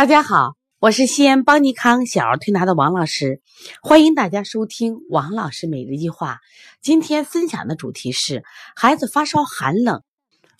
[0.00, 3.42] 大家好，我是西安邦尼康小儿推拿的王老师，
[3.82, 6.38] 欢迎大家收听王老师每日一句话。
[6.80, 8.42] 今天分享的主题是：
[8.74, 10.02] 孩子发烧寒冷，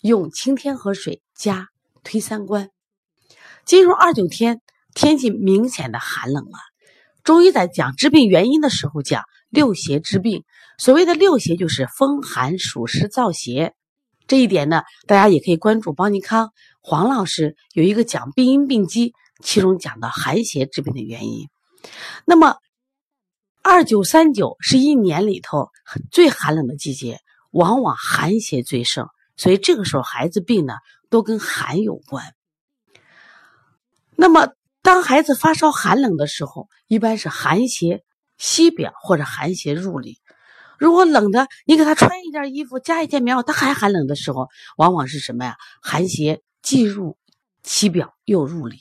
[0.03, 1.69] 用清天河水加
[2.03, 2.69] 推三关。
[3.65, 4.61] 进入二九天，
[4.93, 6.59] 天气明显的寒冷了。
[7.23, 10.43] 中医在讲治病原因的时候讲六邪治病，
[10.77, 13.73] 所谓的六邪就是风寒暑湿燥邪。
[14.27, 19.15] 这一点呢，大家也可以关注邦尼康黄老师有一个讲病因病机。
[19.41, 21.49] 其中讲到寒邪治病的原因，
[22.25, 22.55] 那么
[23.63, 25.69] 二九三九是一年里头
[26.11, 27.19] 最寒冷的季节，
[27.51, 30.75] 往往寒邪最盛，所以这个时候孩子病呢
[31.09, 32.33] 都跟寒有关。
[34.15, 34.49] 那么
[34.81, 38.03] 当孩子发烧寒冷的时候，一般是寒邪
[38.37, 40.19] 西表或者寒邪入里。
[40.79, 45.55] 如果冷的你给他穿一件衣服加一件棉袄，他还寒冷的时候，往往是什么呀？
[45.81, 47.17] 寒邪既入
[47.63, 48.79] 西表又入里。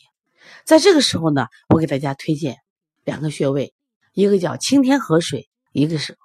[0.71, 2.59] 在这个时候呢，我给大家推荐
[3.05, 3.75] 两个穴位，
[4.13, 6.17] 一个叫清天河水，一个是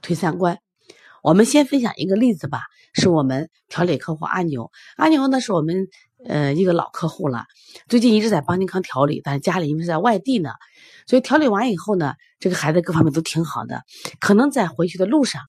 [0.00, 0.58] 推三关。
[1.22, 2.62] 我们先分享一个例子吧，
[2.94, 4.70] 是我们调理客户阿牛。
[4.96, 5.86] 阿牛呢是我们
[6.24, 7.44] 呃一个老客户了，
[7.90, 10.52] 最近一直在邦尼康调理，但是家里因为是在外地呢，
[11.06, 13.82] 所以调理完以后呢，这个孩子各方面都挺好的。
[14.18, 15.42] 可能在回去的路上，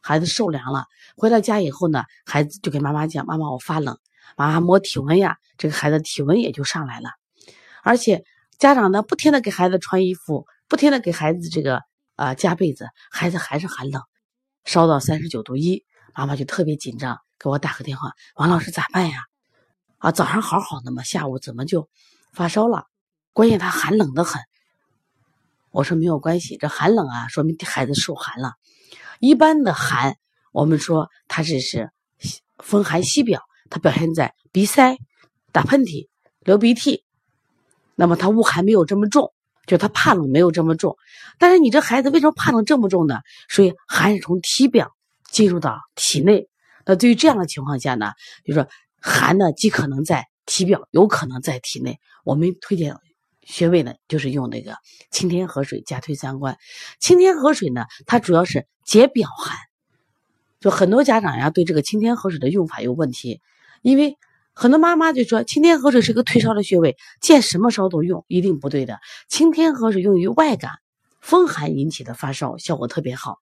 [0.00, 3.96] 孩子受凉了，回到家以后呢，孩子就给妈妈讲：“妈妈，我发冷。”
[4.36, 7.10] 妈妈摸体温呀，这个孩子体温也就上来了。
[7.82, 8.24] 而且
[8.58, 11.82] 家长呢，不停的给孩子穿衣服，不停的给孩子这个
[12.14, 14.02] 啊加被子，孩子还是寒冷，
[14.64, 19.18] 烧到三十九度一，妈妈就特别紧张，给我打个电话，王老师咋办呀？
[19.98, 21.88] 啊，早上好好的嘛，下午怎么就
[22.32, 22.86] 发烧了？
[23.32, 24.40] 关键他寒冷的很。
[25.70, 28.54] 我说没有关系，这寒冷啊，说明孩子受寒了。
[29.20, 30.16] 一般的寒，
[30.52, 31.90] 我们说它只是
[32.58, 34.96] 风寒西表，它表现在鼻塞、
[35.50, 36.08] 打喷嚏、
[36.40, 37.04] 流鼻涕。
[38.02, 39.32] 那么他恶寒没有这么重，
[39.64, 40.96] 就他怕冷没有这么重，
[41.38, 43.20] 但是你这孩子为什么怕冷这么重呢？
[43.48, 44.90] 所以寒是从体表
[45.30, 46.48] 进入到体内。
[46.84, 48.10] 那对于这样的情况下呢，
[48.44, 48.66] 就说
[49.00, 52.00] 寒呢既可能在体表，有可能在体内。
[52.24, 52.96] 我们推荐
[53.44, 54.74] 穴位呢，就是用那个
[55.12, 56.58] 清天河水加推三关。
[56.98, 59.56] 清天河水呢，它主要是解表寒。
[60.58, 63.40] 就很多家长呀，对这个清天河水的用法有问题，
[63.80, 64.18] 因为。
[64.54, 69.00] 很多妈妈就说清天河水是个退烧的穴位，见什么烧都用，一定不对的。
[69.28, 70.72] 清天河水用于外感
[71.20, 73.38] 风寒引起的发烧，效果特别好。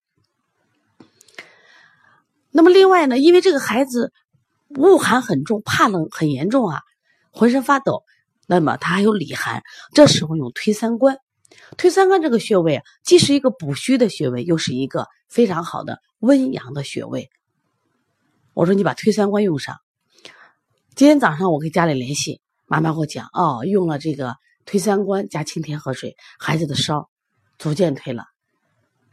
[2.50, 4.12] 那么另外呢，因为这个孩子
[4.76, 6.82] 恶寒很重，怕冷很严重啊，
[7.32, 8.04] 浑身发抖，
[8.46, 11.18] 那么他还有里寒，这时候用推三关。
[11.76, 17.30] 推三关这个穴位啊，既是一个补虚的穴位，又是一个非常好的温阳的穴位。
[18.54, 19.76] 我说你把推三关用上。
[20.96, 24.36] 今天早上我跟家里联系，妈妈给我讲，哦，用了这个
[24.66, 27.08] 推三关加清天河水，孩子的烧
[27.58, 28.24] 逐渐退了，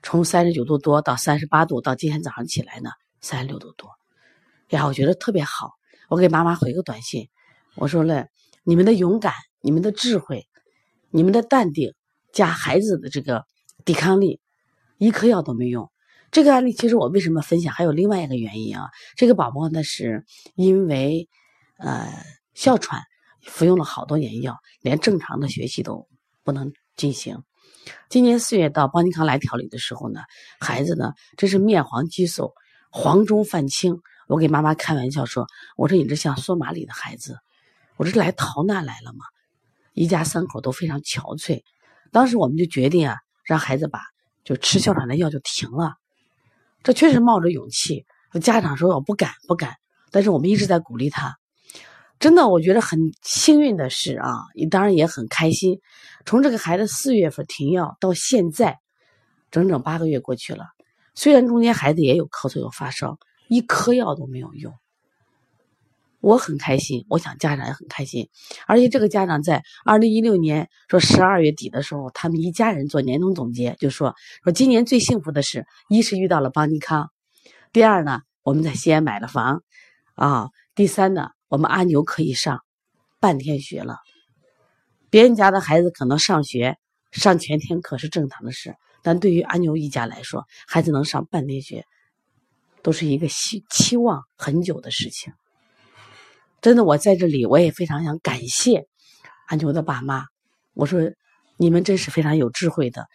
[0.01, 2.89] 从三十九度多到三十八度，到今天早上起来呢，
[3.21, 3.91] 三十六度多，
[4.69, 5.71] 呀，我觉得特别好。
[6.09, 7.29] 我给妈妈回个短信，
[7.75, 8.25] 我说了，
[8.63, 10.47] 你们的勇敢、你们的智慧、
[11.11, 11.94] 你们的淡定，
[12.33, 13.45] 加孩子的这个
[13.85, 14.41] 抵抗力，
[14.97, 15.89] 一颗药都没用。
[16.31, 21.29] 这个案例其实我为什么分享，还有另外一个原因啊，这个宝宝呢是因为。
[21.77, 22.11] 呃，
[22.53, 23.03] 哮喘，
[23.45, 26.07] 服用了好多年药，连正常的学习都
[26.43, 27.43] 不能进行。
[28.09, 30.21] 今年四月到邦尼康来调理的时候呢，
[30.59, 32.53] 孩子呢，这是面黄肌瘦，
[32.91, 33.99] 黄中泛青。
[34.27, 37.38] 我给妈妈开玩笑说：“我说你这像索马里的孩子，
[37.95, 39.23] 我这是来逃难来了吗？”
[39.94, 41.63] 一家三口都非常憔悴。
[42.11, 43.15] 当时我们就决定啊，
[43.45, 44.01] 让孩子把
[44.44, 45.94] 就吃哮喘的药就停了。
[46.83, 48.05] 这确实冒着勇气，
[48.41, 49.75] 家长说我不敢不敢，
[50.11, 51.38] 但是我们一直在鼓励他。
[52.19, 55.79] 真的，我觉得很幸运的是啊，你当然也很开心。
[56.25, 58.79] 从这个孩子四月份停药到现在，
[59.51, 60.66] 整整八个月过去了。
[61.13, 64.73] 虽然中间孩子也有咳嗽有发烧，一颗药都没有用。
[66.19, 68.27] 我很开心，我想家长也很开心。
[68.66, 77.12] 而且这个家长在二零一六年说十二月底的时候，他们一家人做年终总结，就说说今年最幸福的是，一是遇到了邦尼康，
[77.71, 79.62] 第二呢，我们在西安买了房，
[80.15, 81.37] 啊，第三呢。
[81.49, 82.61] 我们阿牛可以上
[83.19, 83.97] 半天学了，
[85.09, 86.77] 别人家的孩子可能上学
[87.11, 91.85] 上全天课是正常的事，但对于阿牛一家来说，孩子能上半天学，
[92.83, 95.33] 都是一个期期望很久的事情。
[96.59, 98.85] 真的，我在这里我也非常想感谢
[99.47, 100.25] 阿牛的爸妈。
[100.73, 101.00] 我说，
[101.55, 103.07] 你们真是非常有智慧的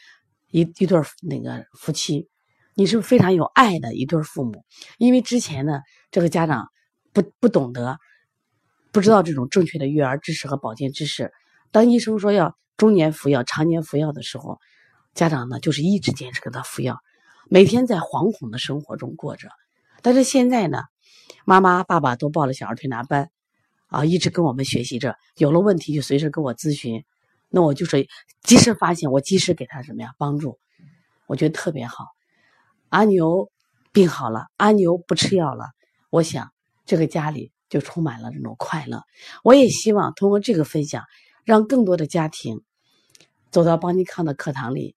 [0.51, 2.29] 一一对那个夫妻，
[2.75, 4.65] 你是非常有爱的一对父母。
[4.97, 5.81] 因为之前呢，
[6.11, 6.67] 这个家长
[7.13, 7.99] 不不懂得。
[8.93, 11.33] 不知道这种正确的育儿知识和保健知识，
[11.71, 14.61] 当医生说要中年服药、常年服药的时候，
[15.15, 17.01] 家长呢就是一直坚持给他服药，
[17.49, 19.49] 每天在惶恐的生活中过着。
[20.03, 20.83] 但是现在呢，
[21.47, 23.31] 妈妈、爸爸都报了小儿推拿班，
[23.87, 27.03] 啊，一直跟我们学习着，有了问题就随时跟我咨询，
[27.49, 28.07] 那我就是
[28.43, 30.59] 及时发现，我及时给他什么呀帮助，
[31.27, 32.09] 我觉得特别好。
[32.91, 33.51] 阿牛
[33.91, 35.71] 病好了，阿牛不吃药了，
[36.11, 36.53] 我想
[36.85, 39.03] 这个家里就充满了这种快乐。
[39.43, 41.05] 我也希望通过这个分享，
[41.43, 42.61] 让更多的家庭
[43.51, 44.95] 走到邦尼康的课堂里。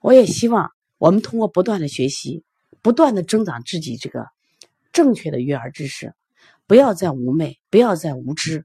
[0.00, 2.44] 我也希望我们通过不断的学习，
[2.80, 4.26] 不断的增长自己这个
[4.90, 6.14] 正确的育儿知识，
[6.66, 8.64] 不要再妩媚，不要再无知，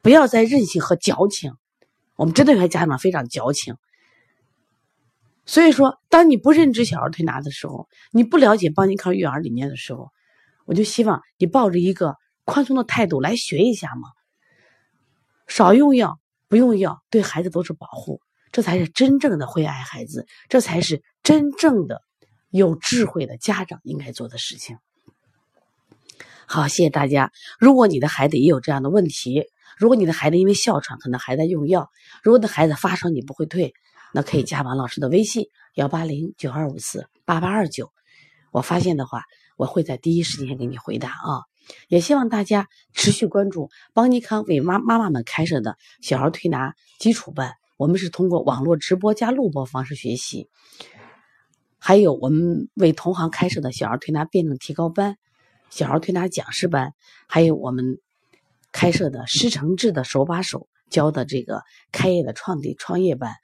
[0.00, 1.54] 不要再任性和矫情。
[2.14, 3.74] 我们真的有些家长非常矫情。
[5.46, 10.12] 所以说，当你不认知小儿推拿的时候，你不了解邦尼康育儿理念的时候，
[10.64, 12.14] 我就希望你抱着一个
[12.50, 14.08] 宽松的态度来学一下嘛。
[15.46, 16.18] 少用药，
[16.48, 18.20] 不用药，对孩子都是保护，
[18.52, 22.02] 这才是真正的会爱孩子，这才是真正的
[22.50, 24.78] 有智慧的家长应该做的事情。
[26.46, 27.32] 好，谢谢大家。
[27.58, 29.46] 如果你的孩子也有这样的问题，
[29.78, 31.90] 如果你的孩子因为哮喘可能还在用药，
[32.22, 33.72] 如果你的孩子发烧你不会退。
[34.12, 37.92] 那可以加王老师的微信幺八零九二五四八八二九，
[38.50, 39.22] 我发现的话，
[39.56, 41.46] 我会在第一时间给你回答啊。
[41.88, 50.48] 也希望大家持续关注邦尼康为妈妈妈们开设的小儿推拿基础班，我们是通过网络直播加录播方式学习，
[51.78, 55.16] 还有我们为同行开设的小儿推拿辩证提高班、
[55.70, 56.92] 小儿推拿讲师班，
[57.26, 57.98] 还有我们
[58.72, 63.34] 开设的师承制的手把手教的这个开业的创地创业班。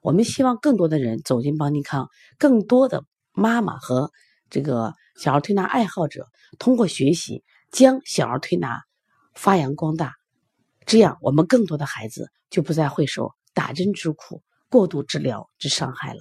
[0.00, 2.08] 我们希望更多的人走进邦尼康，
[2.38, 4.10] 更多的妈妈和
[4.50, 6.28] 这个小儿推拿爱好者
[6.58, 8.84] 通过学习将小儿推拿
[9.34, 10.14] 发扬光大，
[10.84, 16.20] 这样我们更多的孩子就不再会受打针之苦、过度治疗之伤害了。